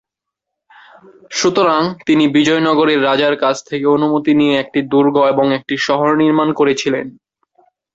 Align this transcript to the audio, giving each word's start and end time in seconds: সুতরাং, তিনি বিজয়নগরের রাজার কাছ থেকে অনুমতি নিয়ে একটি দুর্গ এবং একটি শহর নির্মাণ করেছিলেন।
সুতরাং, 1.31 1.81
তিনি 2.05 2.23
বিজয়নগরের 2.27 2.99
রাজার 3.03 3.35
কাছ 3.35 3.55
থেকে 3.63 3.85
অনুমতি 3.87 4.31
নিয়ে 4.35 4.55
একটি 4.59 4.79
দুর্গ 4.87 5.15
এবং 5.27 5.45
একটি 5.53 5.75
শহর 5.77 6.09
নির্মাণ 6.15 6.49
করেছিলেন। 6.53 7.05